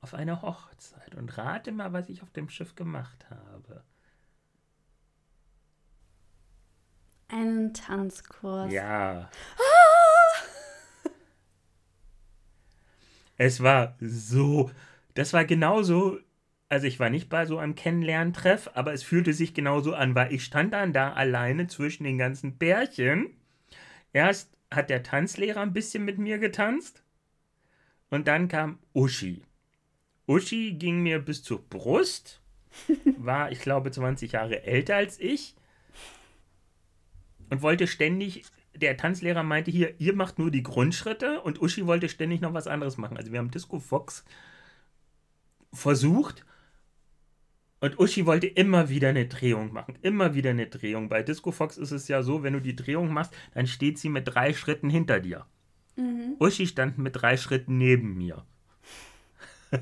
[0.00, 3.82] auf eine Hochzeit und rate mal, was ich auf dem Schiff gemacht habe.
[7.26, 8.72] Einen Tanzkurs.
[8.72, 9.28] Ja.
[9.58, 11.08] Ah!
[13.36, 14.70] Es war so,
[15.14, 16.20] das war genauso
[16.68, 20.32] also ich war nicht bei so einem Kennenlerntreff, aber es fühlte sich genauso an, weil
[20.32, 23.36] ich stand dann da alleine zwischen den ganzen Bärchen.
[24.12, 27.04] Erst hat der Tanzlehrer ein bisschen mit mir getanzt
[28.10, 29.42] und dann kam Uschi.
[30.26, 32.40] Uschi ging mir bis zur Brust,
[33.16, 35.54] war, ich glaube, 20 Jahre älter als ich
[37.48, 38.42] und wollte ständig,
[38.74, 42.66] der Tanzlehrer meinte hier, ihr macht nur die Grundschritte und Uschi wollte ständig noch was
[42.66, 43.16] anderes machen.
[43.16, 44.24] Also wir haben Disco Fox
[45.72, 46.44] versucht
[47.80, 49.98] und Uschi wollte immer wieder eine Drehung machen.
[50.02, 51.08] Immer wieder eine Drehung.
[51.08, 54.08] Bei Disco Fox ist es ja so, wenn du die Drehung machst, dann steht sie
[54.08, 55.46] mit drei Schritten hinter dir.
[55.96, 56.36] Mhm.
[56.38, 58.44] Uschi stand mit drei Schritten neben mir.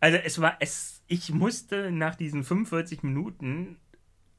[0.00, 3.76] also es war, es, ich musste nach diesen 45 Minuten,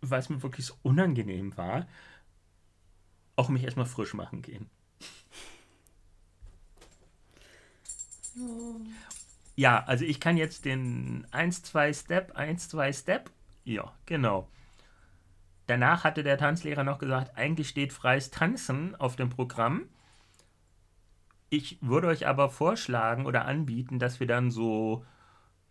[0.01, 1.87] was mir wirklich so unangenehm war,
[3.35, 4.69] auch mich erstmal frisch machen gehen.
[9.57, 13.31] Ja, also ich kann jetzt den 1-2-Step, 1-2-Step.
[13.63, 14.47] Ja, genau.
[15.65, 19.89] Danach hatte der Tanzlehrer noch gesagt, eigentlich steht freies Tanzen auf dem Programm.
[21.49, 25.03] Ich würde euch aber vorschlagen oder anbieten, dass wir dann so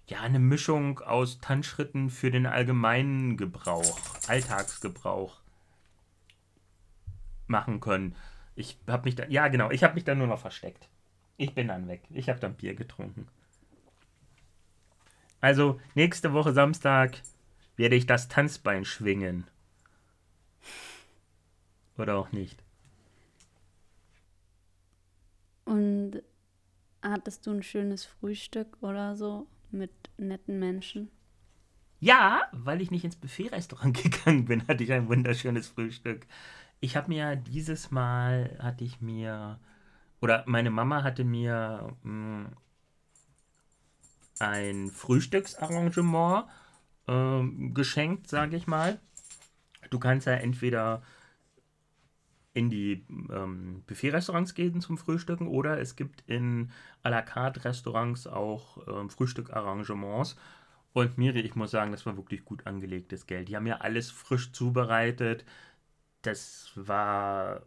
[0.09, 5.41] ja eine Mischung aus Tanzschritten für den allgemeinen Gebrauch, Alltagsgebrauch
[7.47, 8.17] machen können.
[8.57, 10.89] Ich habe mich dann, ja genau, ich habe mich dann nur noch versteckt.
[11.37, 12.03] Ich bin dann weg.
[12.11, 13.29] Ich habe dann Bier getrunken.
[15.47, 17.23] Also nächste Woche Samstag
[17.77, 19.47] werde ich das Tanzbein schwingen.
[21.97, 22.65] Oder auch nicht.
[25.65, 26.21] Und
[27.01, 31.13] hattest du ein schönes Frühstück oder so mit netten Menschen?
[32.01, 36.27] Ja, weil ich nicht ins Buffet-Restaurant gegangen bin, hatte ich ein wunderschönes Frühstück.
[36.81, 39.61] Ich habe mir dieses Mal, hatte ich mir,
[40.21, 42.57] oder meine Mama hatte mir mh, hm,
[44.39, 46.47] ein Frühstücksarrangement
[47.07, 49.01] äh, geschenkt, sage ich mal.
[49.91, 51.03] Du kannst ja entweder
[52.55, 56.71] in die ähm, Buffet-Restaurants gehen zum Frühstücken oder es gibt in
[57.03, 60.37] à la carte Restaurants auch ähm, Frühstückarrangements.
[60.95, 63.49] Und Miri, ich muss sagen, das war wirklich gut angelegtes Geld.
[63.49, 65.45] Die haben ja alles frisch zubereitet.
[66.23, 67.63] Das war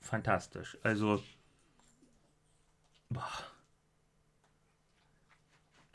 [0.00, 0.78] fantastisch.
[0.82, 1.22] Also,
[3.10, 3.55] boah.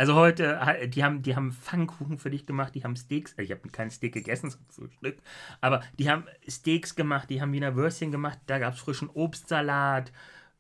[0.01, 3.51] Also heute, die haben, die haben Pfannkuchen für dich gemacht, die haben Steaks, äh, ich
[3.51, 5.19] habe kein Steak gegessen zum Frühstück,
[5.61, 10.11] aber die haben Steaks gemacht, die haben Wiener Würstchen gemacht, da gab es frischen Obstsalat,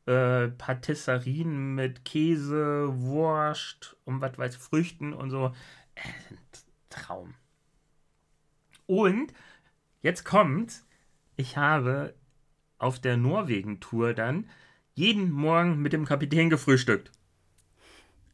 [0.05, 5.47] äh, Patissarien mit Käse, Wurst und was weiß Früchten und so.
[5.95, 6.35] Äh,
[6.91, 7.33] Traum.
[8.85, 9.33] Und
[10.03, 10.83] jetzt kommt,
[11.35, 12.13] ich habe
[12.77, 14.47] auf der Norwegen-Tour dann
[14.93, 17.11] jeden Morgen mit dem Kapitän gefrühstückt.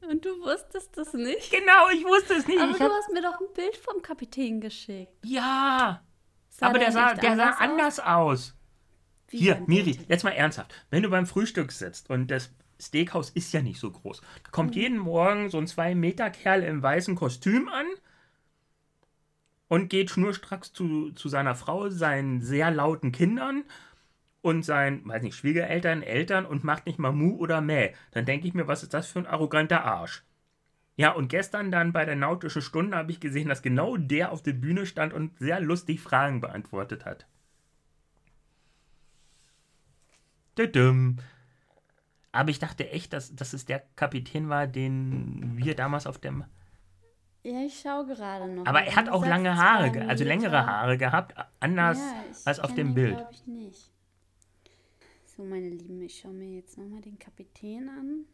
[0.10, 1.52] Und du wusstest das nicht?
[1.52, 2.60] Genau, ich wusste es nicht.
[2.60, 5.14] Aber ich du hast mir doch ein Bild vom Kapitän geschickt.
[5.26, 6.02] Ja.
[6.50, 8.56] Sah aber der sah, der sah anders aus.
[9.30, 10.74] Wie Hier, Miri, jetzt mal ernsthaft.
[10.90, 14.76] Wenn du beim Frühstück sitzt und das Steakhouse ist ja nicht so groß, da kommt
[14.76, 14.82] mhm.
[14.82, 17.86] jeden Morgen so ein 2-Meter-Kerl im weißen Kostüm an
[19.68, 23.66] und geht schnurstracks zu, zu seiner Frau, seinen sehr lauten Kindern
[24.42, 27.94] und seinen, weiß nicht, Schwiegereltern, Eltern und macht nicht mal Mu oder Mäh.
[28.12, 30.24] Dann denke ich mir, was ist das für ein arroganter Arsch?
[30.96, 34.42] Ja, und gestern dann bei der Nautischen Stunde habe ich gesehen, dass genau der auf
[34.42, 37.28] der Bühne stand und sehr lustig Fragen beantwortet hat.
[42.32, 46.46] Aber ich dachte echt, dass, dass es der Kapitän war, den wir damals auf dem.
[47.44, 48.66] Ja, ich schaue gerade noch.
[48.66, 52.96] Aber er hat auch lange Haare, also längere Haare gehabt, anders ja, als auf dem
[52.96, 53.18] Bild.
[53.18, 53.92] glaube ich nicht.
[55.38, 58.26] So, meine Lieben, ich schaue mir jetzt nochmal den Kapitän an.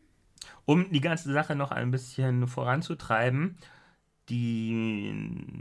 [0.64, 3.58] Um die ganze Sache noch ein bisschen voranzutreiben,
[4.30, 5.12] die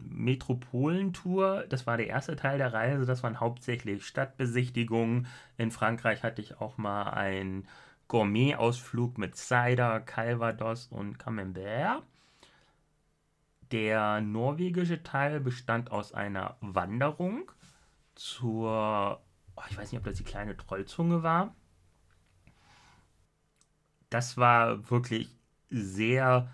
[0.08, 5.26] Metropolentour, das war der erste Teil der Reise, das waren hauptsächlich Stadtbesichtigungen.
[5.58, 7.66] In Frankreich hatte ich auch mal einen
[8.06, 12.04] Gourmet-Ausflug mit Cider, Calvados und Camembert.
[13.72, 17.50] Der norwegische Teil bestand aus einer Wanderung
[18.14, 19.20] zur
[19.56, 21.54] oh, ich weiß nicht, ob das die kleine Trollzunge war.
[24.10, 25.28] Das war wirklich
[25.70, 26.50] sehr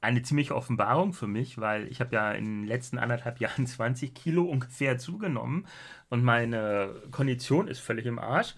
[0.00, 4.14] eine ziemliche Offenbarung für mich, weil ich habe ja in den letzten anderthalb Jahren 20
[4.14, 5.66] Kilo ungefähr zugenommen
[6.10, 8.54] und meine Kondition ist völlig im Arsch.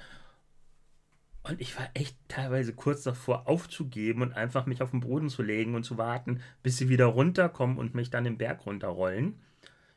[1.47, 5.43] Und ich war echt teilweise kurz davor aufzugeben und einfach mich auf den Boden zu
[5.43, 9.39] legen und zu warten, bis sie wieder runterkommen und mich dann den Berg runterrollen.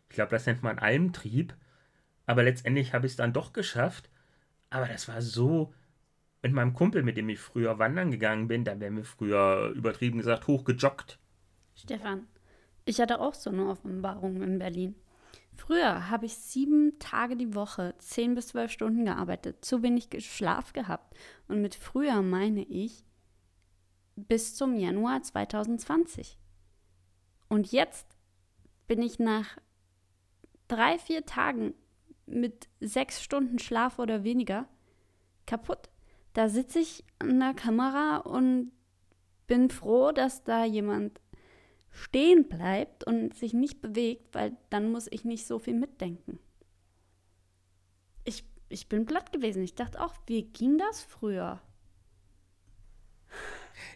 [0.09, 1.55] Ich glaube, das nennt man Almtrieb.
[2.27, 4.11] Aber letztendlich habe ich es dann doch geschafft.
[4.69, 5.73] Aber das war so.
[6.43, 10.19] Mit meinem Kumpel, mit dem ich früher wandern gegangen bin, da wären wir früher übertrieben
[10.19, 11.17] gesagt hochgejoggt.
[11.73, 12.27] Stefan,
[12.85, 14.95] ich hatte auch so eine Offenbarung in Berlin.
[15.55, 20.73] Früher habe ich sieben Tage die Woche, zehn bis zwölf Stunden gearbeitet, zu wenig Schlaf
[20.73, 21.17] gehabt.
[21.47, 23.03] Und mit früher meine ich
[24.15, 26.37] bis zum Januar 2020.
[27.49, 28.05] Und jetzt
[28.87, 29.57] bin ich nach
[30.67, 31.73] drei, vier Tagen
[32.27, 34.67] mit sechs Stunden Schlaf oder weniger
[35.45, 35.89] kaputt.
[36.33, 38.71] Da sitze ich an der Kamera und
[39.47, 41.19] bin froh, dass da jemand
[41.89, 46.39] stehen bleibt und sich nicht bewegt, weil dann muss ich nicht so viel mitdenken.
[48.23, 49.63] Ich, ich bin platt gewesen.
[49.63, 51.61] Ich dachte auch, wie ging das früher?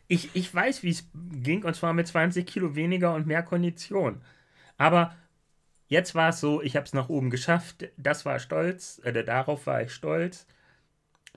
[0.08, 4.22] Ich, ich weiß, wie es ging, und zwar mit 20 Kilo weniger und mehr Kondition.
[4.78, 5.15] Aber
[5.91, 7.89] Jetzt war es so, ich habe es nach oben geschafft.
[7.97, 10.47] Das war stolz, äh, darauf war ich stolz.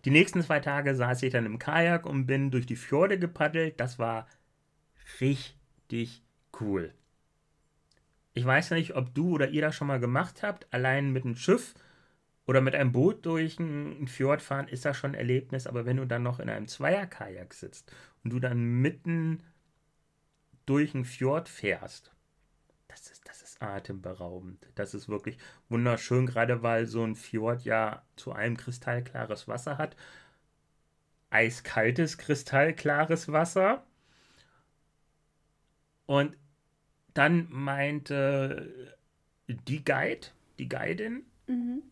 [0.05, 3.81] Die nächsten zwei Tage saß ich dann im Kajak und bin durch die Fjorde gepaddelt.
[3.81, 4.29] Das war
[5.21, 6.23] richtig
[6.61, 6.95] cool.
[8.33, 10.73] Ich weiß nicht, ob du oder ihr das schon mal gemacht habt.
[10.73, 11.75] Allein mit einem Schiff
[12.47, 15.67] oder mit einem Boot durch einen Fjord fahren ist das schon ein Erlebnis.
[15.67, 19.43] Aber wenn du dann noch in einem Zweierkajak sitzt und du dann mitten
[20.64, 22.13] durch einen Fjord fährst
[23.55, 24.67] ist, atemberaubend.
[24.75, 25.38] Das ist wirklich
[25.69, 29.96] wunderschön, gerade weil so ein Fjord ja zu einem kristallklares Wasser hat.
[31.31, 33.85] Eiskaltes, kristallklares Wasser.
[36.07, 36.37] Und
[37.15, 38.96] dann meinte
[39.48, 40.29] die Guide,
[40.59, 41.83] die Guidin, mhm.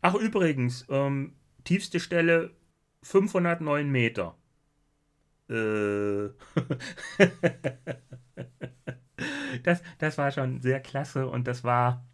[0.00, 2.52] ach übrigens, ähm, tiefste Stelle
[3.02, 4.36] 509 Meter.
[5.48, 6.28] Äh.
[9.62, 12.04] das, das war schon sehr klasse und das war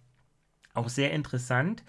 [0.75, 1.85] auch sehr interessant,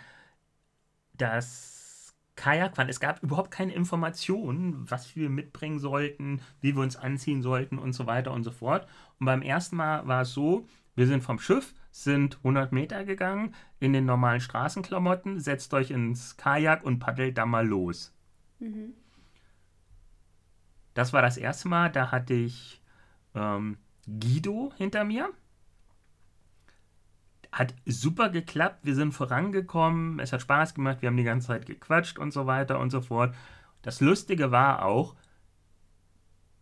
[1.13, 2.89] dass Kajakfahren.
[2.89, 7.93] Es gab überhaupt keine Informationen, was wir mitbringen sollten, wie wir uns anziehen sollten und
[7.93, 8.87] so weiter und so fort.
[9.19, 13.55] Und beim ersten Mal war es so, wir sind vom Schiff, sind 100 Meter gegangen
[13.79, 18.13] in den normalen Straßenklamotten, setzt euch ins Kajak und paddelt da mal los.
[18.59, 18.93] Mhm.
[20.93, 22.81] Das war das erste Mal, da hatte ich
[23.33, 23.77] ähm,
[24.07, 25.29] Guido hinter mir.
[27.51, 31.65] Hat super geklappt, wir sind vorangekommen, es hat Spaß gemacht, wir haben die ganze Zeit
[31.65, 33.33] gequatscht und so weiter und so fort.
[33.81, 35.15] Das Lustige war auch,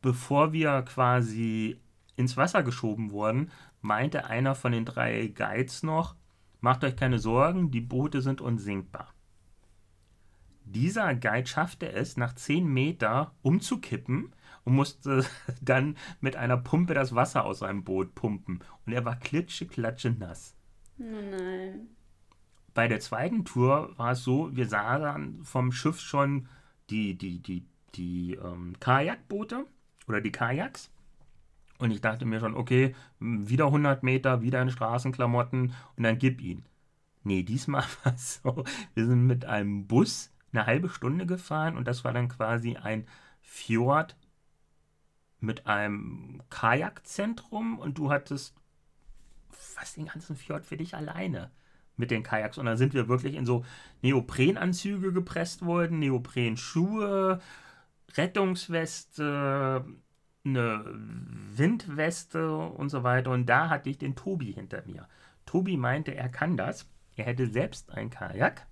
[0.02, 1.80] bevor wir quasi
[2.16, 6.16] ins Wasser geschoben wurden, meinte einer von den drei Guides noch,
[6.62, 9.14] macht euch keine Sorgen, die Boote sind unsinkbar.
[10.66, 14.34] Dieser Guide schaffte es, nach 10 Meter umzukippen
[14.66, 15.26] und musste
[15.62, 18.60] dann mit einer Pumpe das Wasser aus seinem Boot pumpen.
[18.86, 20.56] Und er war klitsche, klatsche nass.
[21.00, 21.88] Oh nein.
[22.74, 26.48] Bei der zweiten Tour war es so, wir sahen vom Schiff schon
[26.90, 29.66] die, die, die, die ähm, Kajakboote
[30.08, 30.90] oder die Kajaks.
[31.78, 36.42] Und ich dachte mir schon, okay, wieder 100 Meter, wieder in Straßenklamotten und dann gib
[36.42, 36.66] ihn.
[37.24, 38.64] Nee, diesmal war es so,
[38.96, 43.08] wir sind mit einem Bus eine halbe Stunde gefahren und das war dann quasi ein
[43.42, 44.16] Fjord
[45.44, 48.56] mit einem Kajakzentrum und du hattest
[49.50, 51.52] fast den ganzen Fjord für dich alleine
[51.98, 52.58] mit den Kajaks.
[52.58, 53.66] Und dann sind wir wirklich in so
[54.02, 57.40] Neoprenanzüge gepresst worden, Neoprenschuhe,
[58.16, 59.86] Rettungsweste,
[60.46, 60.86] eine
[61.56, 63.32] Windweste und so weiter.
[63.32, 65.08] Und da hatte ich den Tobi hinter mir.
[65.46, 66.90] Tobi meinte, er kann das.
[67.16, 68.66] Er hätte selbst ein Kajak.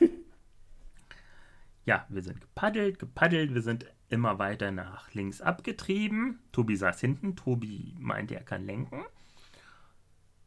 [1.84, 6.40] ja, wir sind gepaddelt, gepaddelt, wir sind immer weiter nach links abgetrieben.
[6.52, 9.04] Tobi saß hinten, Tobi meinte, er kann lenken.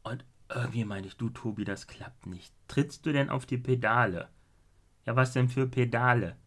[0.03, 2.53] Und irgendwie meinte ich, du Tobi, das klappt nicht.
[2.68, 4.30] Trittst du denn auf die Pedale?
[5.05, 6.36] Ja, was denn für Pedale?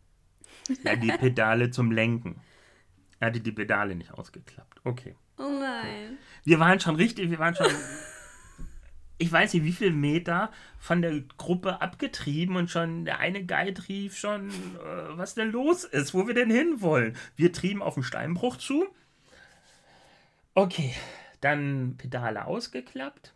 [0.85, 2.41] Ja, die Pedale zum Lenken.
[3.19, 4.81] Er hatte die Pedale nicht ausgeklappt.
[4.85, 5.17] Okay.
[5.39, 6.19] Oh nein.
[6.45, 7.67] Wir waren schon richtig, wir waren schon
[9.23, 10.51] ich weiß nicht, wie viele Meter
[10.81, 15.85] von der Gruppe abgetrieben und schon der eine Guide rief schon, äh, was denn los
[15.85, 17.17] ist, wo wir denn hinwollen.
[17.37, 18.85] Wir trieben auf den Steinbruch zu.
[20.55, 20.93] Okay,
[21.41, 23.33] dann Pedale ausgeklappt.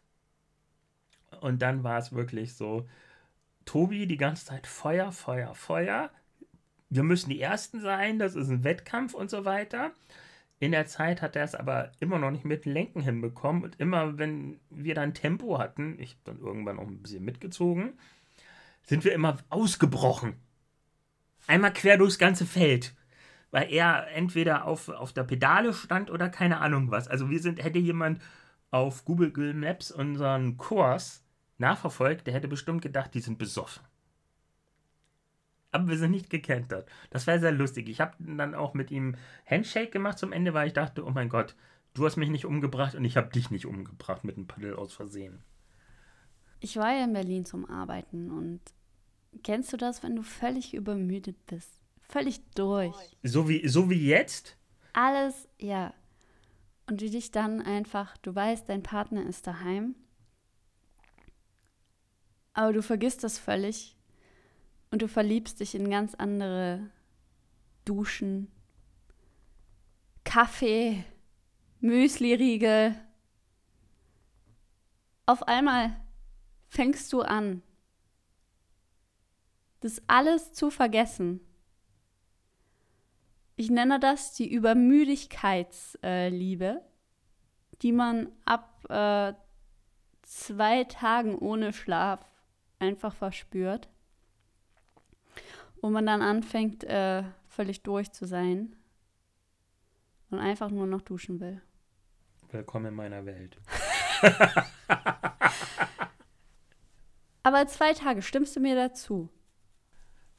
[1.40, 2.88] Und dann war es wirklich so,
[3.64, 6.10] Tobi die ganze Zeit Feuer, Feuer, Feuer.
[6.90, 9.92] Wir müssen die Ersten sein, das ist ein Wettkampf und so weiter.
[10.58, 13.62] In der Zeit hat er es aber immer noch nicht mit Lenken hinbekommen.
[13.62, 17.98] Und immer, wenn wir dann Tempo hatten, ich habe dann irgendwann auch ein bisschen mitgezogen,
[18.82, 20.34] sind wir immer ausgebrochen.
[21.46, 22.94] Einmal quer durchs ganze Feld.
[23.50, 27.06] Weil er entweder auf, auf der Pedale stand oder keine Ahnung was.
[27.06, 28.20] Also wir sind, hätte jemand
[28.70, 31.24] auf Google Maps unseren Kurs
[31.58, 33.82] nachverfolgt, der hätte bestimmt gedacht, die sind besoffen
[35.76, 36.88] aber wir sind nicht gekentert.
[37.10, 37.88] Das war sehr lustig.
[37.88, 39.16] Ich habe dann auch mit ihm
[39.48, 41.54] Handshake gemacht zum Ende, weil ich dachte, oh mein Gott,
[41.94, 44.92] du hast mich nicht umgebracht und ich habe dich nicht umgebracht mit einem Paddel aus
[44.92, 45.42] Versehen.
[46.60, 48.60] Ich war ja in Berlin zum Arbeiten und
[49.42, 51.70] kennst du das, wenn du völlig übermüdet bist?
[52.08, 52.94] Völlig durch.
[53.22, 54.56] So wie, so wie jetzt?
[54.92, 55.92] Alles, ja.
[56.88, 59.96] Und du dich dann einfach, du weißt, dein Partner ist daheim,
[62.54, 63.95] aber du vergisst das völlig
[64.90, 66.88] und du verliebst dich in ganz andere
[67.84, 68.50] Duschen,
[70.24, 71.04] Kaffee,
[71.80, 72.94] Müsli-Riegel.
[75.26, 76.00] Auf einmal
[76.68, 77.62] fängst du an,
[79.80, 81.40] das alles zu vergessen.
[83.56, 86.82] Ich nenne das die Übermüdigkeitsliebe,
[87.82, 89.32] die man ab äh,
[90.22, 92.20] zwei Tagen ohne Schlaf
[92.78, 93.88] einfach verspürt
[95.80, 98.76] wo man dann anfängt, äh, völlig durch zu sein
[100.30, 101.60] und einfach nur noch duschen will.
[102.50, 103.58] Willkommen in meiner Welt.
[107.42, 109.28] Aber zwei Tage, stimmst du mir dazu?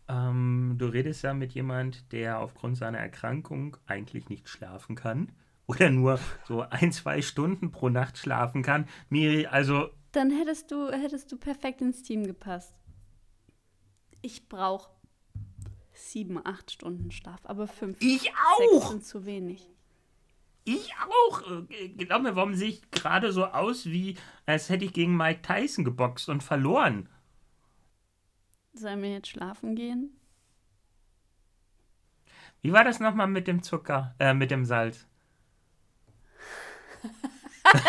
[0.10, 5.32] Ähm, du redest ja mit jemand, der aufgrund seiner Erkrankung eigentlich nicht schlafen kann.
[5.68, 8.88] Oder nur so ein, zwei Stunden pro Nacht schlafen kann.
[9.10, 9.90] Miri, also.
[10.14, 12.74] Dann hättest du, hättest du perfekt ins Team gepasst.
[14.22, 14.90] Ich brauche
[15.98, 18.80] sieben, acht Stunden Schlaf, aber fünf, ich auch.
[18.80, 19.70] sechs sind zu wenig.
[20.64, 20.94] Ich
[21.30, 21.42] auch.
[21.70, 25.42] Äh, glaub mir, warum sehe ich gerade so aus, wie als hätte ich gegen Mike
[25.42, 27.08] Tyson geboxt und verloren?
[28.74, 30.12] Sollen wir jetzt schlafen gehen?
[32.62, 35.08] Wie war das nochmal mit dem Zucker, äh, mit dem Salz?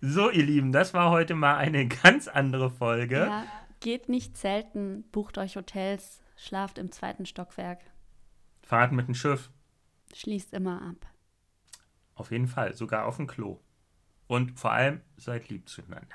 [0.00, 3.26] so, ihr Lieben, das war heute mal eine ganz andere Folge.
[3.26, 3.44] Ja
[3.82, 7.80] Geht nicht selten, bucht euch Hotels, schlaft im zweiten Stockwerk.
[8.62, 9.50] Fahrt mit dem Schiff.
[10.14, 11.10] Schließt immer ab.
[12.14, 13.58] Auf jeden Fall, sogar auf dem Klo.
[14.28, 16.14] Und vor allem seid lieb zueinander.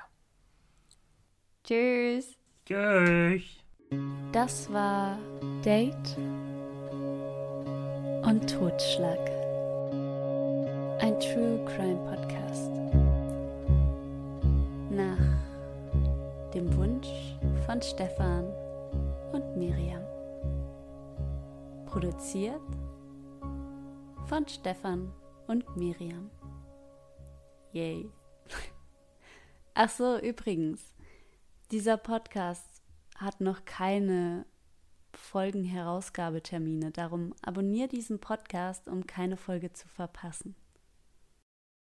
[1.62, 2.38] Tschüss.
[2.64, 3.62] Tschüss.
[4.32, 5.18] Das war
[5.62, 6.16] Date
[8.24, 9.20] und Totschlag.
[11.02, 12.37] Ein True Crime Podcast.
[17.68, 18.46] Von Stefan
[19.32, 20.02] und Miriam.
[21.84, 22.62] Produziert
[24.24, 25.12] von Stefan
[25.48, 26.30] und Miriam.
[27.72, 28.10] Yay.
[29.74, 30.94] Ach so, übrigens,
[31.70, 32.80] dieser Podcast
[33.18, 34.46] hat noch keine
[35.12, 36.90] Folgenherausgabetermine.
[36.90, 40.56] Darum abonniere diesen Podcast, um keine Folge zu verpassen.